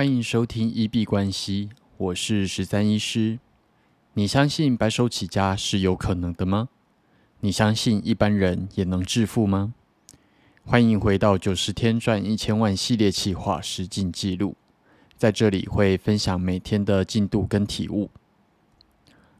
[0.00, 1.68] 欢迎收听一币关系，
[1.98, 3.38] 我是十三医师。
[4.14, 6.70] 你相信白手起家是有可能的吗？
[7.40, 9.74] 你相信一般人也能致富吗？
[10.64, 14.56] 欢迎回到九十天赚一千万系列企划实进记录，
[15.18, 18.08] 在这里会分享每天的进度跟体悟。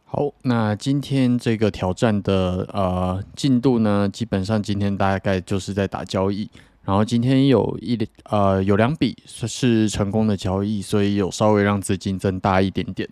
[0.04, 6.50] 好，那今天这个挑战的呃进度呢，基本上今天大概就是在打交易。
[6.85, 13.09] 然后今天有一呃有两笔是成功的交易，所以有稍微让资金增大一点点。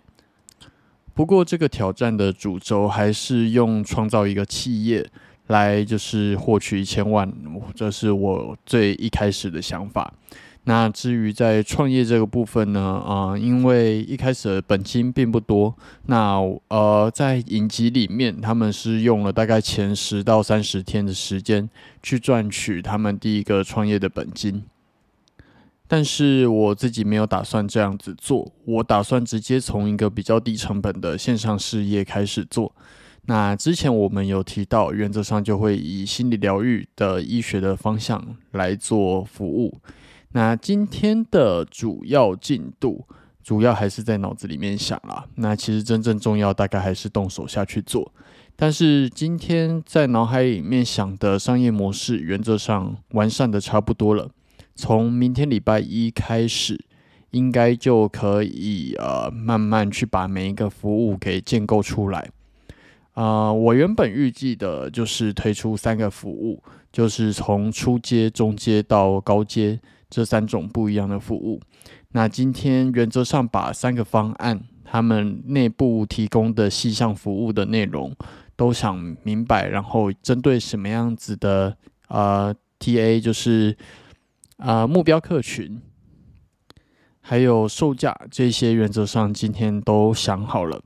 [1.13, 5.05] 不过这个挑战的主轴还是用创造一个企业
[5.47, 7.31] 来，就是获取一千万，
[7.75, 10.13] 这是我最一开始的想法。
[10.65, 13.01] 那至于在创业这个部分呢？
[13.03, 21.67] 啊，因为一开始的本金并不多，那呃，在影集里面，他们是用了大概前十到三十天的时间
[22.03, 24.63] 去赚取他们第一个创业的本金。
[25.87, 32.71] 但是我自己没有打算这样子做，我打算直接从一个比较低成本的线上事业开始做。
[33.25, 39.79] 那之前我们有提到，原则上就会以心理疗愈的医学的方向来做服务。
[40.31, 43.05] 那今天的主要进度，
[43.43, 45.25] 主要还是在脑子里面想啦。
[45.35, 48.11] 那其实真正重要，大概还是动手下去做。
[48.55, 54.29] 但是今天在脑海里面想的商业模式，原则上完善的差不多了。
[54.75, 56.79] 从明天礼拜一开始，
[57.31, 62.29] 应该就可以呃慢慢去把每一个服务给建构出来。
[63.13, 69.79] 啊，我原本预计的就是推出三个服务，就是从初阶、中阶到高阶。
[70.09, 71.61] 这三种不一样的服务，
[72.13, 78.15] 那今天原则上把三个方案，他们内部提供的细项服务的内容
[78.55, 83.77] 都想明白，然后针对什么样子的呃 TA，就是
[84.57, 85.79] 啊目标客群，
[87.21, 90.81] 还有售价这些原则上今天都想好了，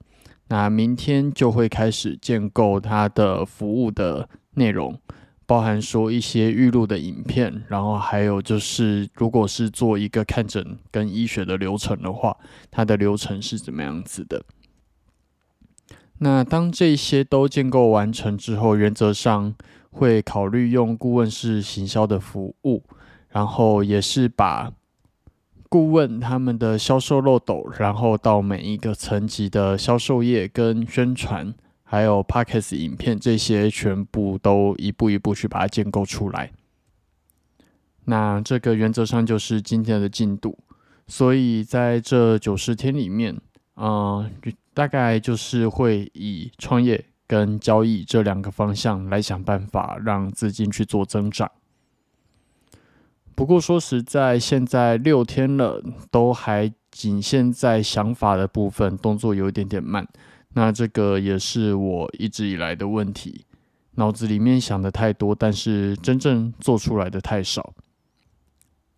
[0.50, 5.00] 那明天就会开始建构它的服务的内容。
[5.46, 12.38] 包含说一些预录的影片，然后还有就是，如果是做一个看诊跟医学的流程的话，
[12.72, 14.44] 它的流程是怎么样子的？
[16.20, 19.54] 那当这些都建构完成之后，原则上
[19.92, 22.84] 会考虑用顾问式行销的服务，
[23.30, 24.72] 然后也是把
[25.68, 31.54] 顾问他们的销售漏斗，然后到每一个层级的销售业跟宣传。
[31.94, 36.52] 还有 pocket 影片这些全部都一步一步去把它建构出来。
[38.06, 40.58] 那这个原则上就是今天的进度，
[41.06, 43.40] 所以在这九十天里面，
[43.76, 44.28] 嗯，
[44.74, 51.52] 大概就是会以创业跟交易这两个方向来想办法让资金去做增长。
[53.36, 55.80] 不过说实在，现在六天了，
[56.10, 60.08] 都还仅限在想法的部分，动作有一点点慢。
[60.54, 63.46] 那这个也是我一直以来的问题，
[63.96, 67.74] 脑子里面想的太多，但是真正做出来的太少。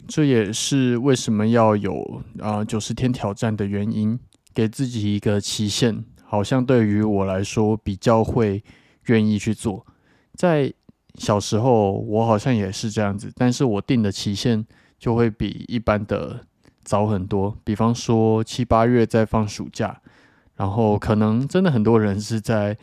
[0.07, 4.19] 这也是为什么要有啊九十天挑战的原因，
[4.53, 8.63] 给自己一个期限，好像对于我来说比较会
[9.05, 9.85] 愿意去做。
[10.33, 10.71] 在
[11.15, 14.63] 小时候，我好像也是这样子，但是我定的期限
[14.99, 16.45] 就会比一般的
[16.83, 20.01] 早很多，比方说七八月在放暑假。
[20.55, 22.77] 然后可能真的很多人是在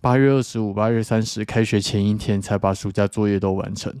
[0.00, 3.94] 八月二十五、八月三十开学前一天才把暑假作业都完成。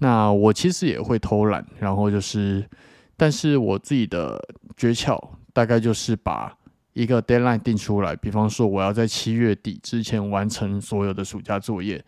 [0.00, 2.68] 那我其实也会偷懒，然后就是，
[3.16, 4.38] 但是我自己的
[4.76, 5.18] 诀窍
[5.52, 6.54] 大概就是把
[6.92, 12.04] 一个 deadline 定出来，比方说我要在七月底之前完成所有的暑假作业。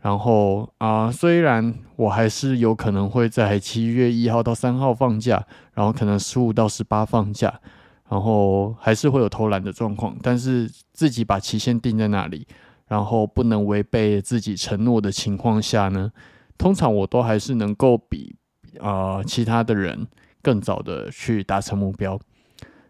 [0.00, 5.44] 然后啊，虽然我还是有可能会在七月一号到三号放假，
[5.74, 7.60] 然后可能十五到十八放假。
[8.08, 12.46] 然后还是会有偷懒的状况，但是自己把期限定在那里，
[12.86, 16.12] 然后不能违背自己承诺的情况下呢，
[16.56, 18.36] 通常我都还是能够比
[18.80, 20.06] 啊其他的人
[20.40, 22.16] 更早的去达成目标。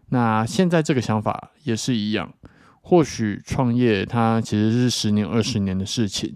[0.09, 2.31] 那现在这个想法也是一样，
[2.81, 6.35] 或许创业它其实是十年、二十年的事情。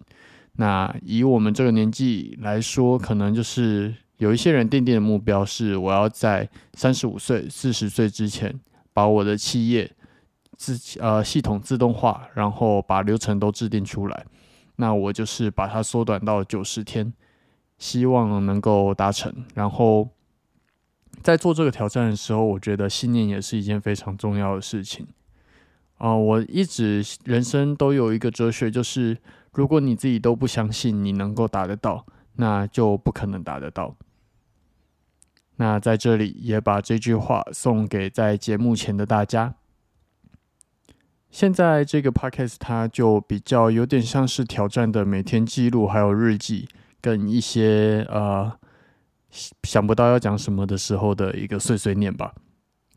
[0.53, 8.59] 那以我们这个年纪来说，可能就是有一些人定定的目标是我要在三十五岁、四十岁之前。
[8.93, 9.91] 把我的企业
[10.57, 14.25] 自呃系统自动化，然后把流程都制定出来。
[14.75, 17.13] 那我就是把它缩短到九十天，
[17.77, 19.33] 希望能够达成。
[19.53, 20.09] 然后
[21.21, 25.07] 在做这个挑战的时候，我觉得信念也是一件非常重要的事情。
[25.97, 29.15] 啊，我一直人生都有一个哲学，就是
[29.53, 32.03] 如果你自己都不相信你能够达得到，
[32.37, 33.95] 那就不可能达得到。
[35.61, 39.53] 那在这里也把这句话送给在节目前的大家。
[41.29, 46.67] 现在这个 podcast 它就比较有点像是挑战的每天记录，还有日记，
[46.99, 48.51] 跟一些呃
[49.61, 52.33] 想不到要讲什么的时候的一个碎碎念吧。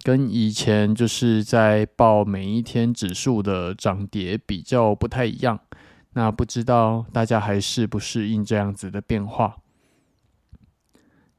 [0.03, 5.61] 跟以前就是在报每一天指数的涨跌比较不太一样。
[6.15, 9.59] 那不知道大家还适不适应这样子的变化？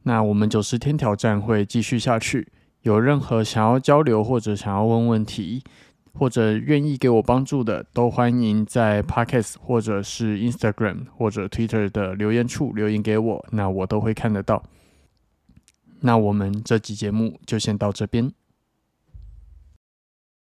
[0.07, 2.47] 那我们九十天挑战会继续下去。
[2.81, 5.63] 有任何想要交流或者想要问问题，
[6.13, 14.61] 或者愿意给我帮助的，都欢迎在 Podcast 或者是 Instagram 或者 Twitter 的留言处留言给我，那我都会看得到。
[16.01, 18.31] 那我们这集节目就先到这边。